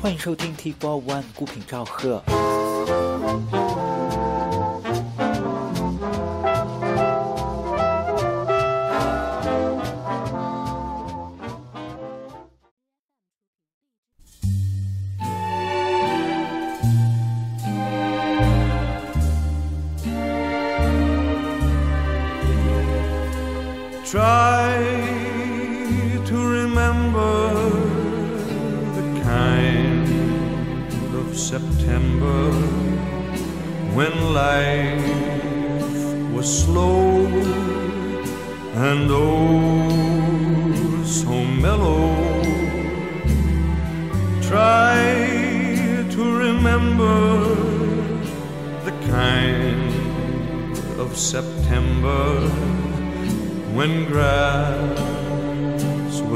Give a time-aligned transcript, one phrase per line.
[0.00, 2.22] 欢迎收听 T 波 One 孤品赵贺。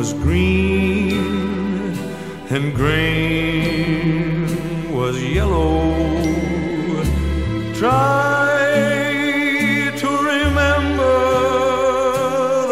[0.01, 1.93] Was green
[2.49, 4.47] and grain
[4.97, 5.93] was yellow.
[7.75, 8.57] Try
[10.03, 11.19] to remember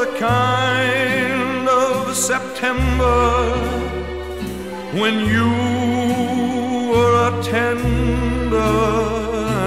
[0.03, 3.20] the kind of September
[5.01, 5.51] when you
[6.91, 8.75] were a tender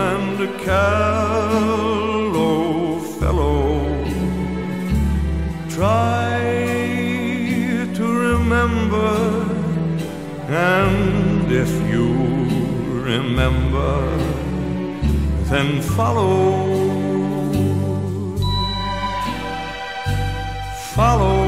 [0.09, 1.90] and a callow
[11.51, 12.07] if you
[13.03, 14.17] remember,
[15.49, 16.67] then follow.
[20.95, 21.41] Follow.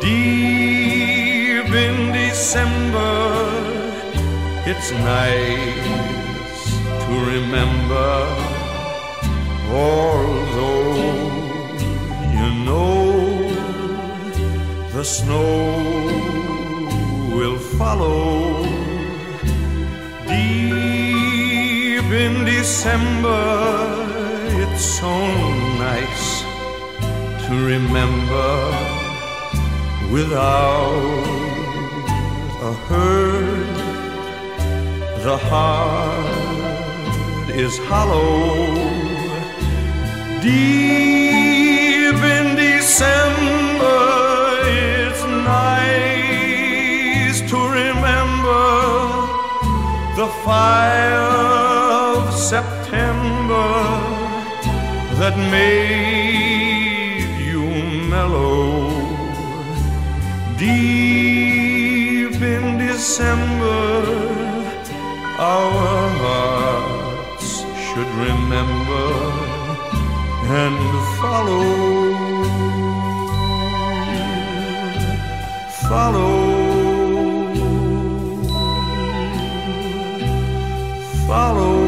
[0.00, 3.12] Deep in December,
[4.66, 5.92] it's nice
[7.04, 8.52] to remember
[9.74, 10.94] although
[12.36, 13.11] you know
[15.02, 15.82] the snow
[17.34, 18.62] will follow
[20.28, 23.42] deep in December.
[24.62, 25.12] It's so
[25.88, 26.26] nice
[27.44, 28.52] to remember
[30.12, 31.24] without
[32.70, 33.74] a hurt.
[35.26, 36.30] The heart
[37.50, 38.76] is hollow
[40.42, 44.31] deep in December.
[45.44, 48.66] Nice to remember
[50.16, 51.28] the fire
[52.16, 53.72] of September
[55.18, 57.62] that made you
[58.08, 58.90] mellow.
[60.58, 63.82] Deep in December,
[65.38, 67.48] our hearts
[67.86, 69.08] should remember
[70.44, 70.78] and
[71.20, 72.11] follow,
[75.92, 77.52] follow,
[81.28, 81.82] follow.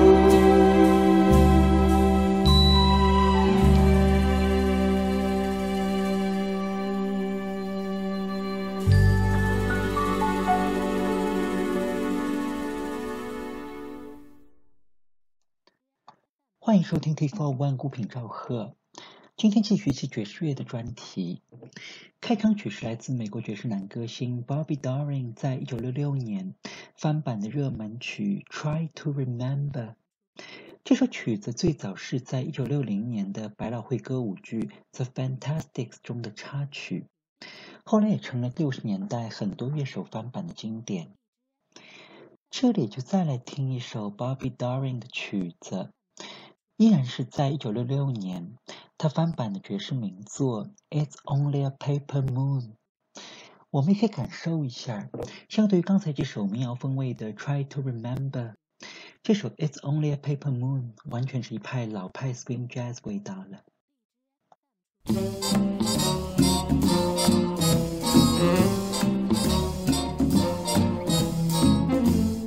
[16.59, 18.75] 欢迎收听 T Four One 孤品赵贺。
[19.37, 21.43] 今天继续一期爵士乐的专题。
[22.21, 26.55] 开场曲是来自美国爵士男歌星 Bobby Darin 在一九六六年
[26.95, 29.73] 翻版的热门曲《Try to Remember》。
[30.85, 34.61] 这首曲子最早是在一九六零年的百老汇歌舞剧
[34.93, 37.07] 《The Fantastics》中的插曲，
[37.85, 41.11] 后来也成了六十年代很多乐手翻版的经典。
[42.51, 45.91] 这里就再来听一首 Bobby Darin 的曲子。
[46.77, 48.57] 依然是在一九六六年，
[48.99, 52.63] 他翻版的爵士名作《It's Only a Paper Moon》。
[53.71, 55.09] 我们可以感受一下，
[55.49, 58.31] 相对于刚才这首民谣风味的《Try to Remember》，
[59.23, 63.63] 这首《It's Only a Paper Moon》完全是一派老派 swing jazz 味道了。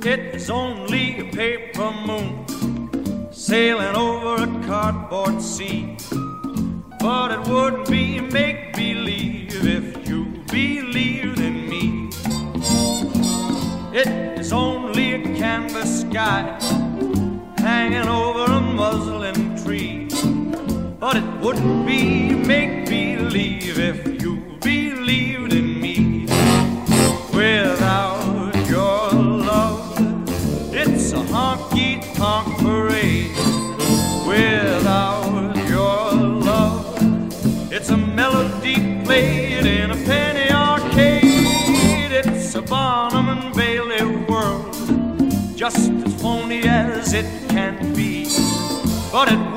[0.04, 2.47] It's only a paper moon
[3.48, 5.96] sailing over a cardboard sea.
[7.00, 12.10] But it wouldn't be make believe if you believed in me.
[13.98, 16.58] It is only a canvas sky
[17.56, 20.08] hanging over a muslin tree.
[21.00, 24.07] But it wouldn't be make believe if
[49.18, 49.47] por it.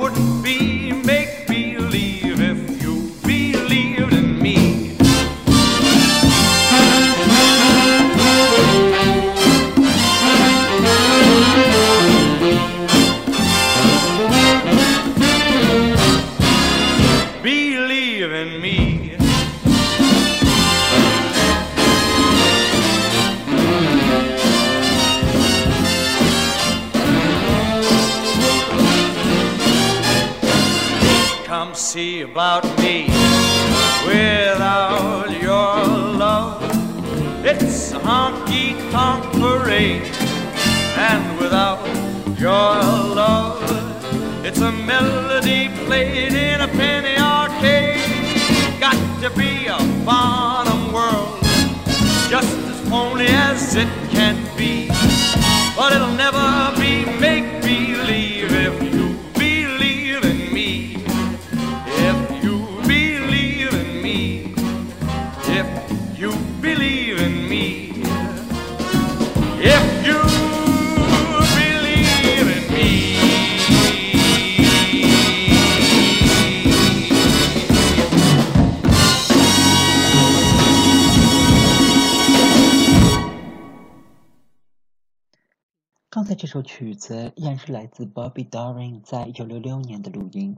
[86.61, 90.57] 首曲子依然是来自 Bobby Darin 在一九六六年的录音，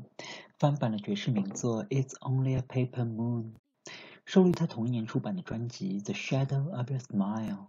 [0.60, 3.44] 翻版了爵士名作《It's Only a Paper Moon》，
[4.26, 7.68] 收录他同一年出版的专辑《The Shadow of Your Smile》。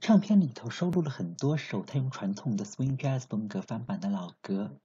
[0.00, 4.78] 唱片里头收录了很多首他用传统的 swing jazz 风格翻版的老歌。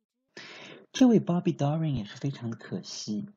[0.92, 3.30] 这位 Bobby Darin 也是非常的可惜，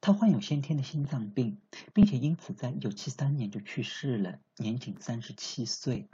[0.00, 1.60] 他患有先天的心脏病，
[1.92, 6.08] 并且因此在一九七三年就去世了，年仅三十七岁。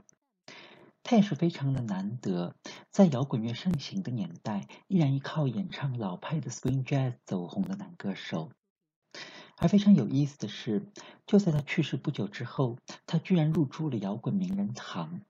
[1.08, 2.56] 他也是非常的难得，
[2.90, 8.50] 在摇滚乐盛行的年代，依然依靠演唱老派的 swing jazz 走红的男歌手。
[9.56, 10.84] 而非常有意思的是，
[11.24, 12.76] 就在他去世不久之后，
[13.06, 15.20] 他居然入住了摇滚名人堂。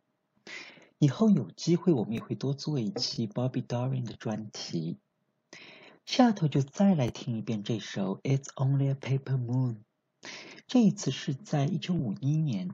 [0.99, 4.97] 以后有机会，我们也会多做一期 Bobby Darin 的专题。
[6.07, 9.75] 下头就再来听一遍这首《It's Only a Paper Moon》。
[10.67, 12.71] 这一次是在一九五一年，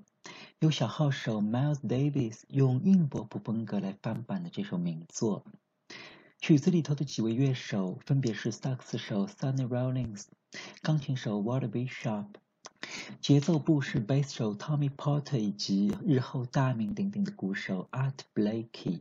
[0.63, 5.45] 由小号手 Miles Davis 用硬波普风格来翻版的这首名作。
[6.39, 10.27] 曲子里头的几位乐手分别是萨克斯手 Sunny Rollins
[10.81, 12.27] 钢琴手 Waterby Shop
[13.21, 19.01] 节奏部是 Bass 手 Tommy Porter 以及日后大名鼎鼎的鼓手 Art Blakey。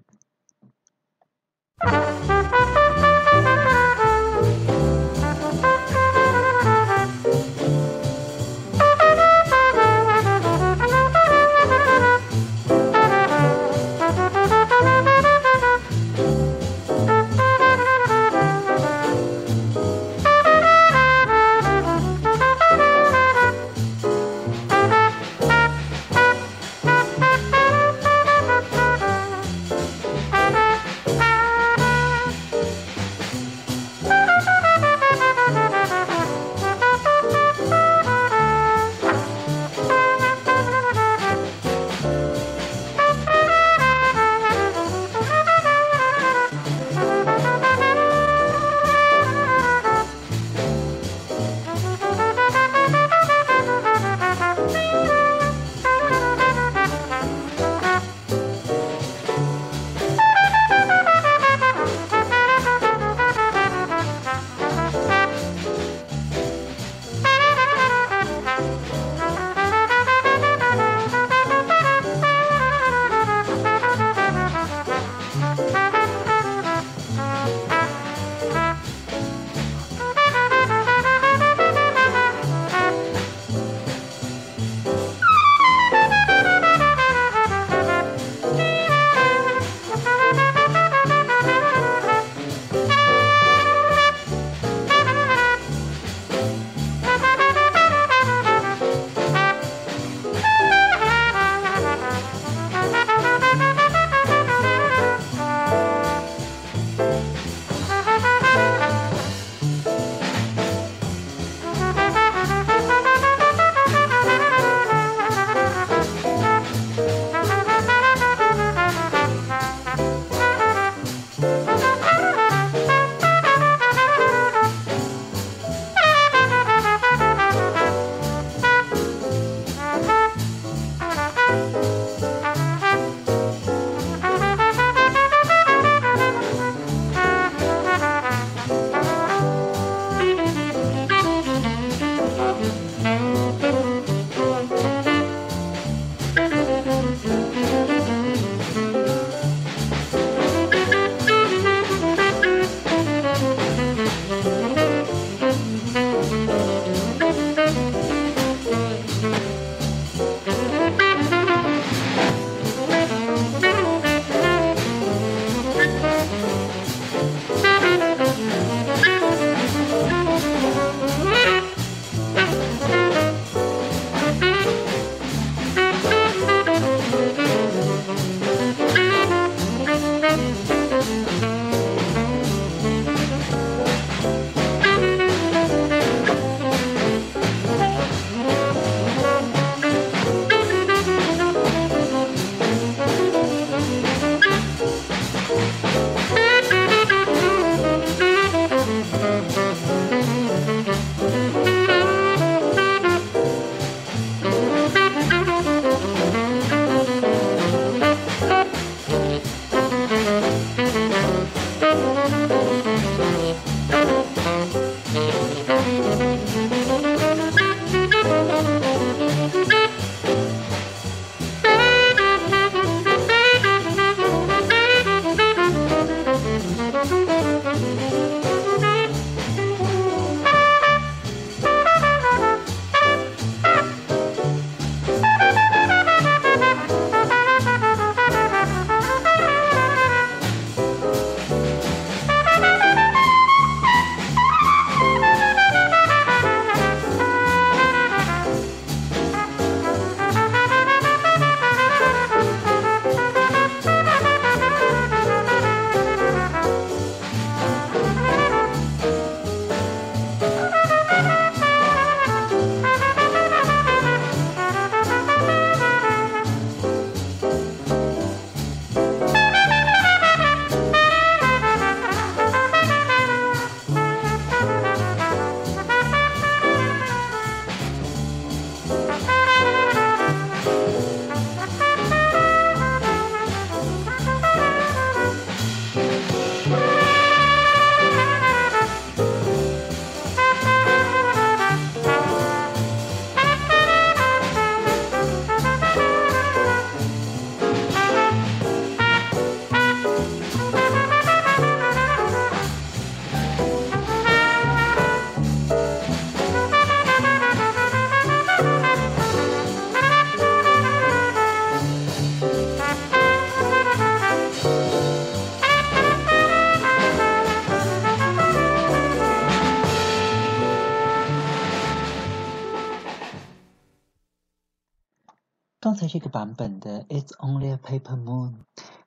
[326.42, 328.54] 版本的《It's Only a Paper Moon》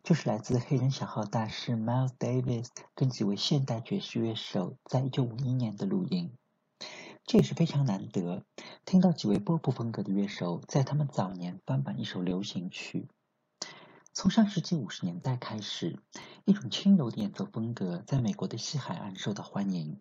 [0.05, 6.31] 就是来自黑人小号大师 Miles Davis 跟几位现代爵士乐手在一九五一年的录音。
[7.27, 8.45] 这也是非常难得
[8.85, 13.09] 听到几位波普风格的乐手在他们早年翻版一首流行曲。
[14.13, 15.99] 从上世纪五十年代开始，
[16.45, 20.01] 一种轻柔的演奏风格在美国的西海岸受到欢迎，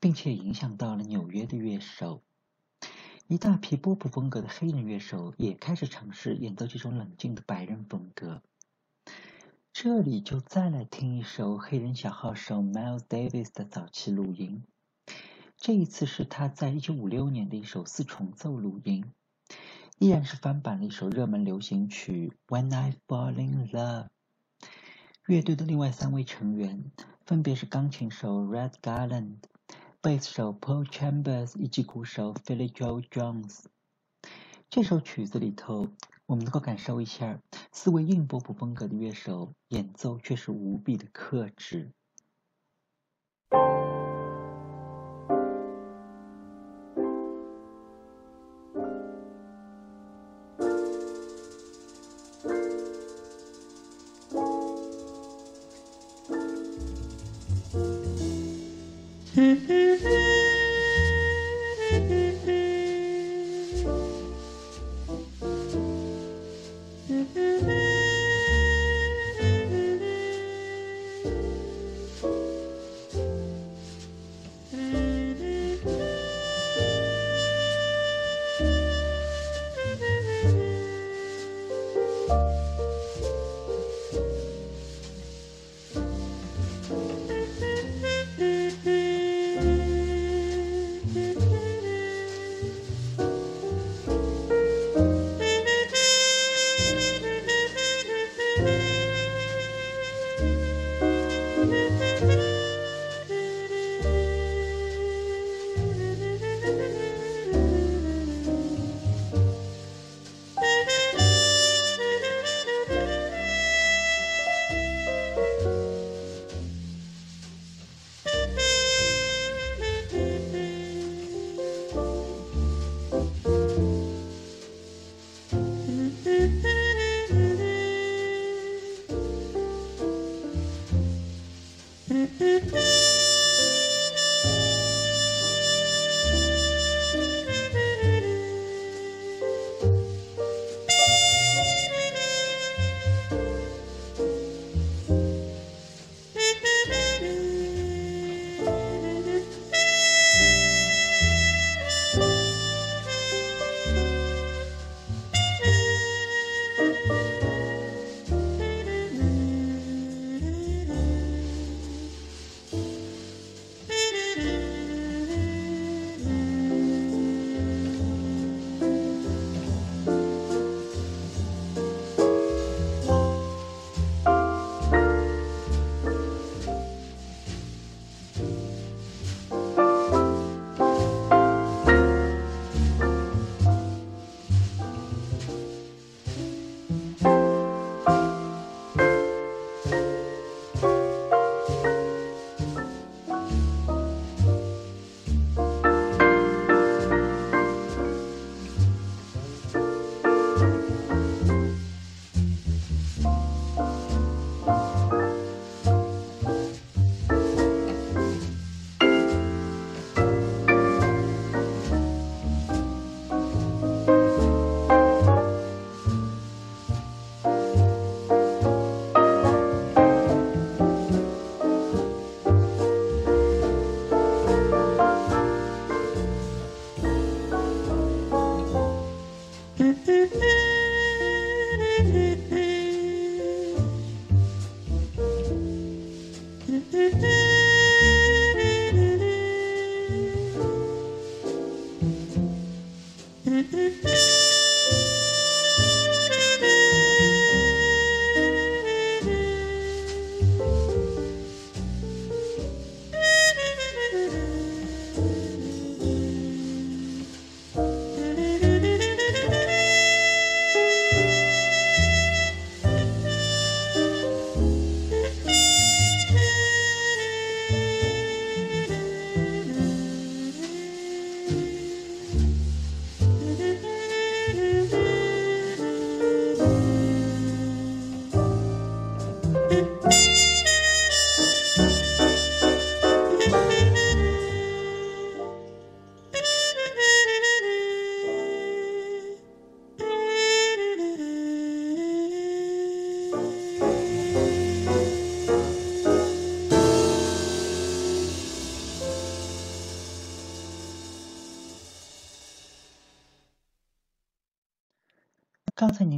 [0.00, 2.22] 并且影响到了纽约的乐手。
[3.32, 8.42] 一大批波普风格的黑人乐手也开始尝试演奏这种冷静的白人风格。
[9.72, 14.64] 这里就再来听一首黑人小号手 Miles Davis 的早期录音。
[15.56, 19.06] 这一次是他在一九五六年的一首四重奏录音，
[19.98, 24.08] 依然是翻版了一首热门流行曲《When I Fall in Love》。
[25.24, 26.92] 乐队的另外三位成员
[27.24, 29.36] 分别是钢琴手 Red Garland、
[30.02, 33.66] 贝斯手 Paul Chambers 以及鼓手 Philly Joe Jones。
[34.68, 35.86] 这首曲子里头，
[36.26, 37.40] 我们能够感受一下
[37.70, 41.92] 四位硬波普风格的乐手演奏却是无比的克制。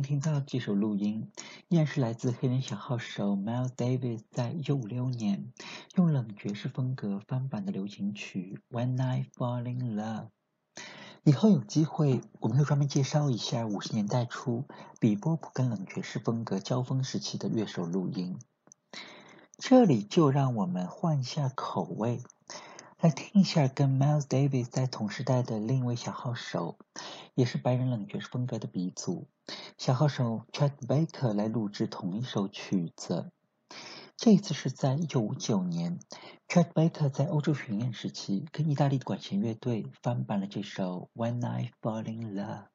[0.04, 1.32] 听到这首录音，
[1.68, 5.50] 依然是来自黑人小号手 Miles Davis 在1956年
[5.94, 10.26] 用冷爵士风格翻版的流行曲《When I Fall in Love》。
[11.24, 14.64] 以后有机会，我们会专门介绍一下五十年代初
[15.00, 18.38] 比波普跟冷爵士风格交锋时期的乐手录音。
[19.56, 22.20] 这里就让我们换一下口味。
[23.00, 26.78] 来听一下跟 Miles Davis 在同时代的另一位小号手，
[27.34, 29.28] 也是白人冷爵士风格的鼻祖，
[29.76, 33.30] 小号手 Chet Baker 来录制同一首曲子。
[34.16, 35.98] 这一次是在1959年
[36.48, 42.68] ，Chet Baker 在欧洲巡演时期，跟意大利管弦乐队翻版了这首 When I Fall in Love。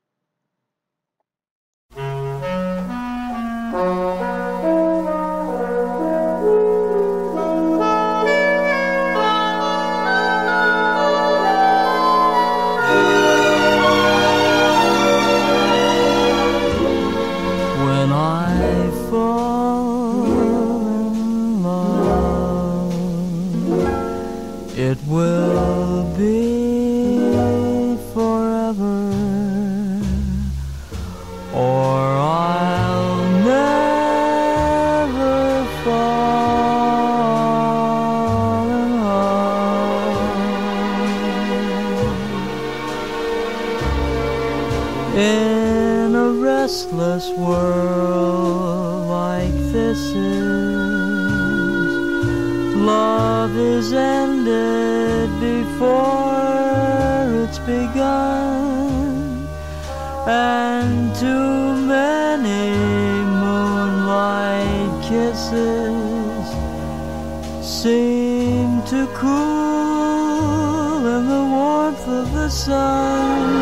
[60.29, 62.71] And too many
[63.43, 66.45] moonlight kisses
[67.65, 73.58] seem to cool in the warmth of the sun.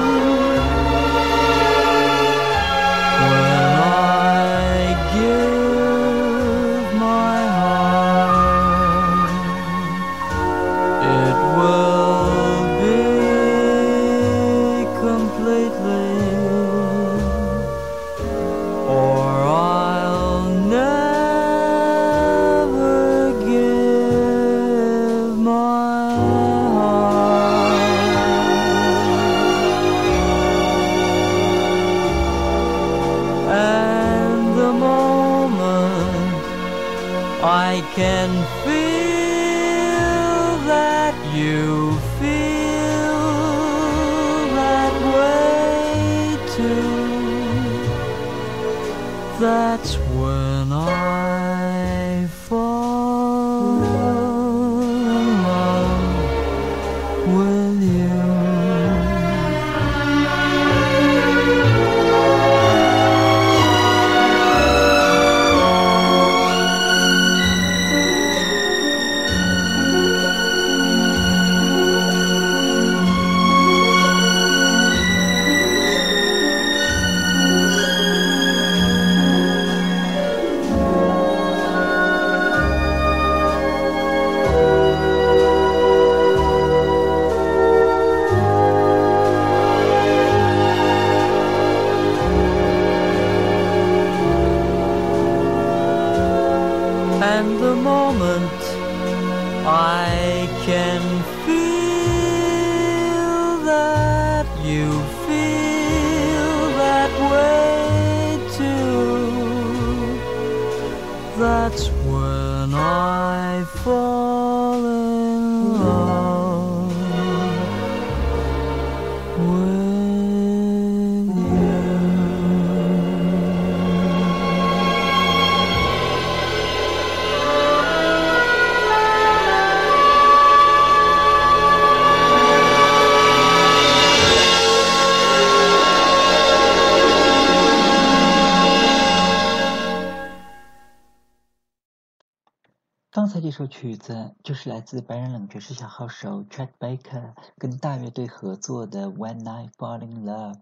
[143.57, 150.53] 这首曲子就是来自白人冷爵士小号手 Chet Baker 跟大乐队合作的《When I Fall in Love》，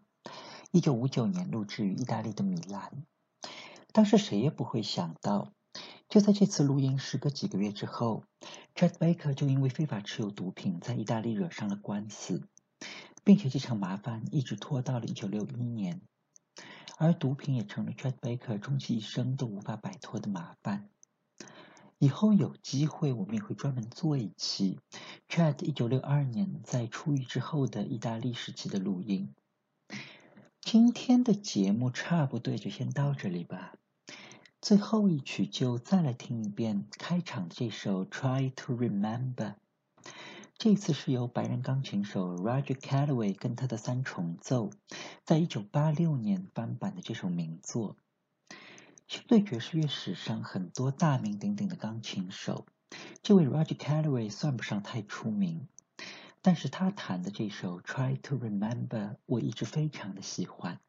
[0.72, 3.06] 一九五九年录制于意大利的米兰。
[3.92, 5.52] 当时谁也不会想到，
[6.08, 8.24] 就在这次录音时隔几个月之后
[8.76, 12.48] ，Chet Baker 就因为非法持有毒品在意大利惹上了官司，
[13.26, 16.02] 并且这场麻烦一直拖到了1961年，
[16.98, 20.88] 而毒品也成了 Chet Baker 终其一生都无法摆脱的麻烦。
[21.98, 24.80] 以后有机会我们也会专门做一期
[25.30, 29.34] Chet 1962年在出狱之后的意大利时期的录音。
[30.62, 33.76] 今天的节目差不多就先到这里吧。
[34.62, 39.36] 最后一曲就再来听一遍开场这首《Try to Remember》。
[40.58, 44.72] 这次是由白人钢琴手 Roger Calloway 跟他的三重奏，
[45.24, 47.96] 在一九八六年翻版的这首名作。
[49.08, 52.66] 相对爵士乐史上很多大名鼎鼎的钢琴手，
[53.22, 55.68] 这位 Roger Kelly 算不上太出名。
[56.42, 58.88] 但是他弹的这首《Try to Remember》，
[59.26, 60.80] 我一直非常的喜欢。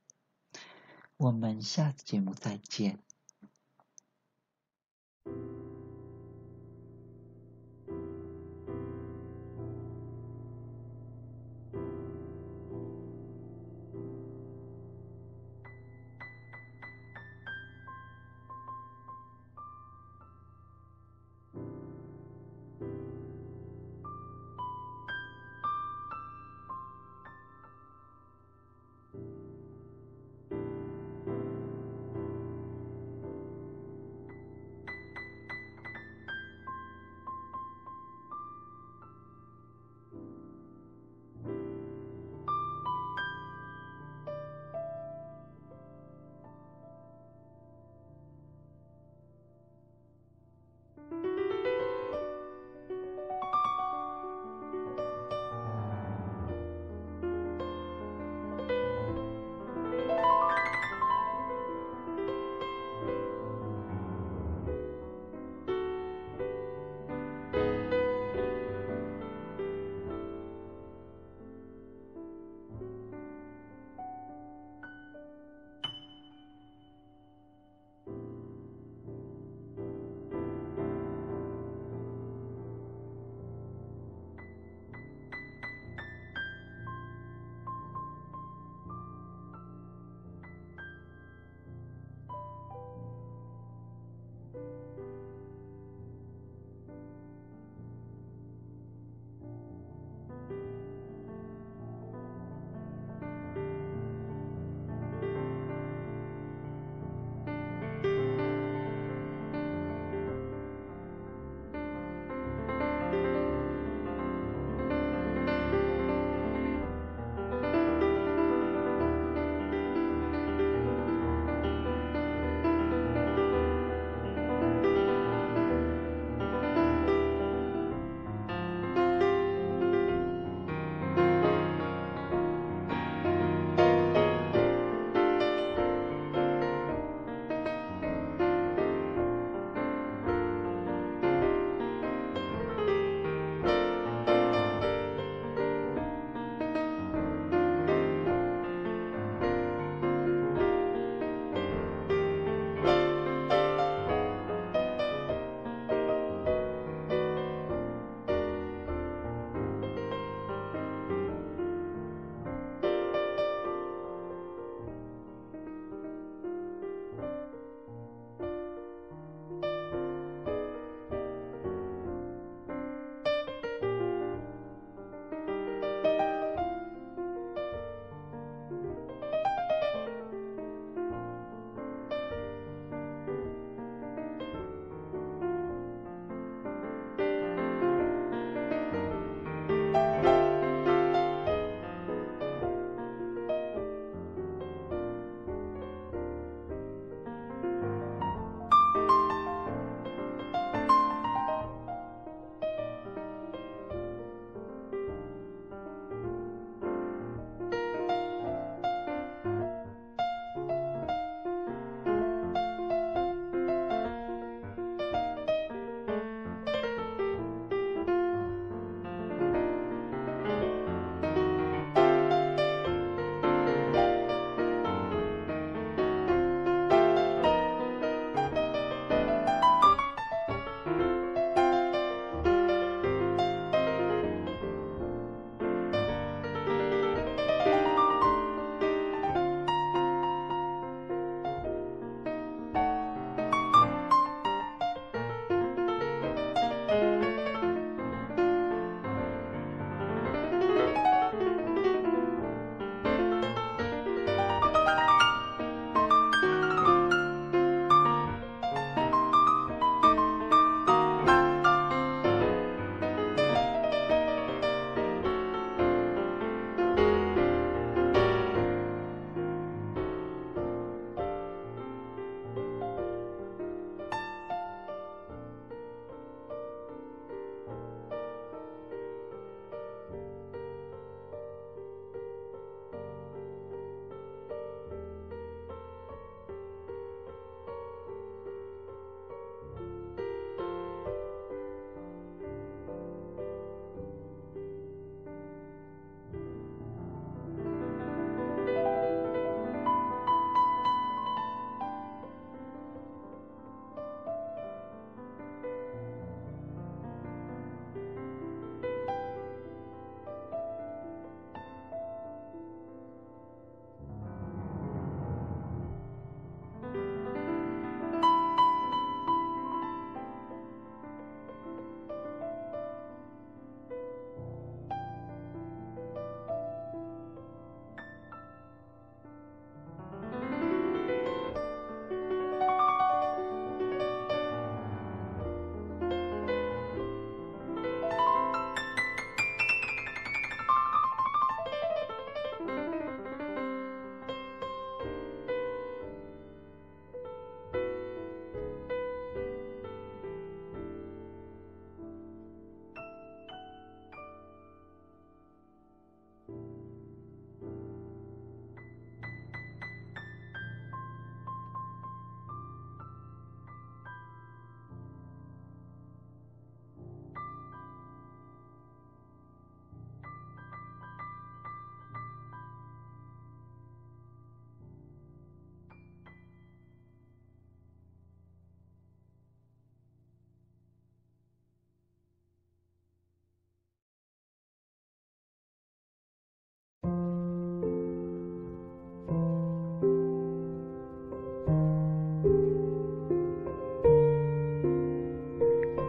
[1.16, 2.98] 我们下次节目再见。